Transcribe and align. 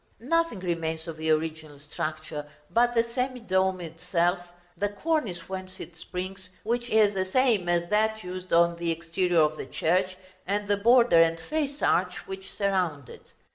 Nothing 0.19 0.61
remains 0.61 1.07
of 1.07 1.15
the 1.17 1.29
original 1.29 1.77
structure 1.77 2.49
but 2.71 2.95
the 2.95 3.03
semi 3.03 3.39
dome 3.39 3.79
itself, 3.81 4.39
the 4.75 4.89
cornice 4.89 5.47
whence 5.47 5.79
it 5.79 5.95
springs, 5.95 6.49
which 6.63 6.89
is 6.89 7.13
the 7.13 7.23
same 7.25 7.69
as 7.69 7.87
that 7.91 8.23
used 8.23 8.51
on 8.51 8.77
the 8.77 8.89
exterior 8.89 9.41
of 9.41 9.57
the 9.57 9.67
church, 9.67 10.17
and 10.47 10.67
the 10.67 10.77
border 10.77 11.21
and 11.21 11.39
face 11.39 11.83
arch 11.83 12.25
which 12.25 12.51
surround 12.51 13.11
it. 13.11 13.27